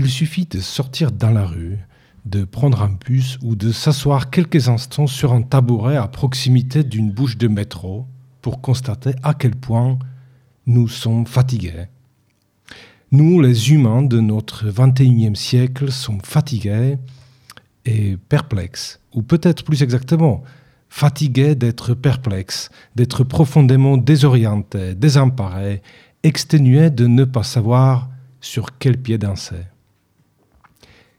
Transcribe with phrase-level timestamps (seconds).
[0.00, 1.76] Il suffit de sortir dans la rue,
[2.24, 7.10] de prendre un bus ou de s'asseoir quelques instants sur un tabouret à proximité d'une
[7.10, 8.06] bouche de métro
[8.40, 9.98] pour constater à quel point
[10.68, 11.86] nous sommes fatigués.
[13.10, 16.96] Nous, les humains de notre 21e siècle, sommes fatigués
[17.84, 20.44] et perplexes, ou peut-être plus exactement,
[20.88, 25.82] fatigués d'être perplexes, d'être profondément désorientés, désemparés,
[26.22, 28.08] exténués de ne pas savoir
[28.40, 29.66] sur quel pied danser.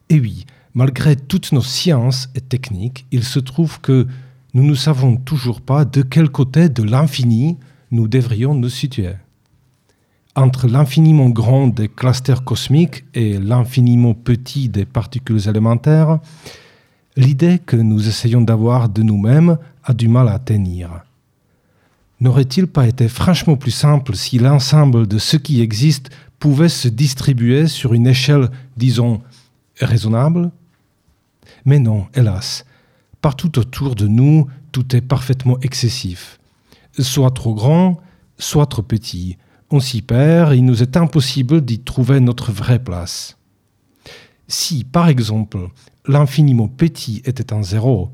[0.09, 4.07] Et oui, malgré toutes nos sciences et techniques, il se trouve que
[4.55, 7.57] nous ne savons toujours pas de quel côté de l'infini
[7.91, 9.13] nous devrions nous situer.
[10.35, 16.19] Entre l'infiniment grand des clusters cosmiques et l'infiniment petit des particules élémentaires,
[17.15, 21.03] l'idée que nous essayons d'avoir de nous-mêmes a du mal à tenir.
[22.19, 27.67] N'aurait-il pas été franchement plus simple si l'ensemble de ce qui existe pouvait se distribuer
[27.67, 29.21] sur une échelle, disons,
[29.85, 30.51] raisonnable
[31.65, 32.65] Mais non, hélas,
[33.21, 36.39] partout autour de nous, tout est parfaitement excessif.
[36.97, 37.99] Soit trop grand,
[38.37, 39.37] soit trop petit.
[39.71, 43.37] On s'y perd, il nous est impossible d'y trouver notre vraie place.
[44.47, 45.69] Si, par exemple,
[46.07, 48.11] l'infiniment petit était un zéro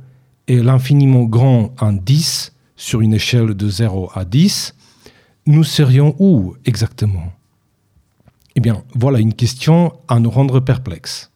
[0.47, 4.75] et l'infiniment grand un 10 sur une échelle de 0 à 10,
[5.47, 7.31] nous serions où exactement?
[8.55, 11.31] Eh bien, voilà une question à nous rendre perplexes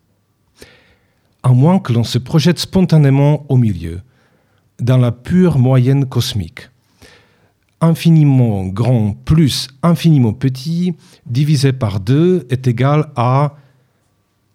[1.44, 4.02] à moins que l'on se projette spontanément au milieu,
[4.80, 6.70] dans la pure moyenne cosmique.
[7.82, 10.96] Infiniment grand plus infiniment petit
[11.26, 13.56] divisé par 2 est égal à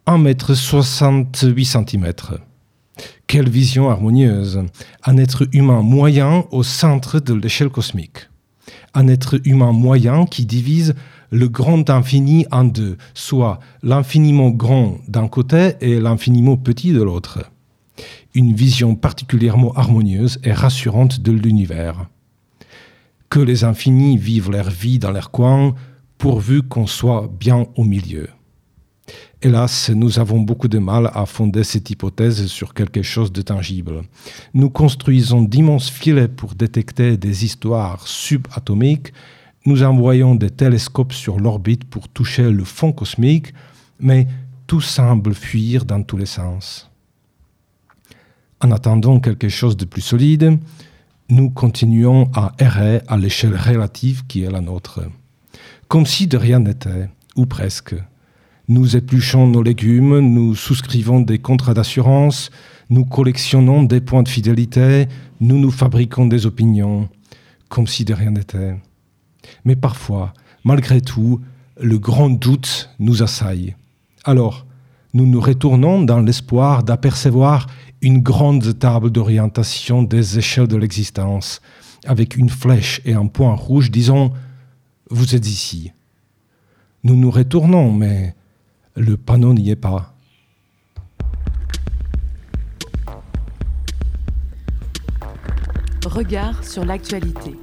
[0.06, 2.12] 1,68 m.
[3.26, 4.62] Quelle vision harmonieuse
[5.02, 8.28] Un être humain moyen au centre de l'échelle cosmique.
[8.92, 10.94] Un être humain moyen qui divise
[11.34, 17.50] le grand infini en deux, soit l'infiniment grand d'un côté et l'infiniment petit de l'autre.
[18.34, 22.06] Une vision particulièrement harmonieuse et rassurante de l'univers.
[23.30, 25.74] Que les infinis vivent leur vie dans leur coin,
[26.18, 28.28] pourvu qu'on soit bien au milieu.
[29.42, 34.02] Hélas, nous avons beaucoup de mal à fonder cette hypothèse sur quelque chose de tangible.
[34.54, 39.12] Nous construisons d'immenses filets pour détecter des histoires subatomiques
[39.66, 43.54] nous envoyons des télescopes sur l'orbite pour toucher le fond cosmique,
[43.98, 44.26] mais
[44.66, 46.90] tout semble fuir dans tous les sens.
[48.60, 50.58] En attendant quelque chose de plus solide,
[51.28, 55.00] nous continuons à errer à l'échelle relative qui est la nôtre.
[55.88, 57.94] Comme si de rien n'était, ou presque.
[58.68, 62.50] Nous épluchons nos légumes, nous souscrivons des contrats d'assurance,
[62.90, 65.06] nous collectionnons des points de fidélité,
[65.40, 67.08] nous nous fabriquons des opinions,
[67.68, 68.76] comme si de rien n'était.
[69.64, 70.32] Mais parfois,
[70.64, 71.40] malgré tout,
[71.80, 73.74] le grand doute nous assaille.
[74.24, 74.66] Alors,
[75.12, 77.66] nous nous retournons dans l'espoir d'apercevoir
[78.02, 81.60] une grande table d'orientation des échelles de l'existence,
[82.04, 84.26] avec une flèche et un point rouge disant⁇
[85.10, 85.92] Vous êtes ici⁇
[87.04, 88.34] Nous nous retournons, mais
[88.96, 90.14] le panneau n'y est pas.
[96.04, 97.56] Regard sur l'actualité.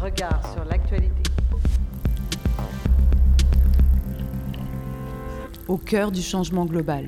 [0.00, 1.22] Regard sur l'actualité.
[5.66, 7.06] Au cœur du changement global.